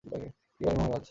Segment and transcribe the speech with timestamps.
[0.03, 0.07] কী
[0.61, 0.99] বলেন মহারাজ?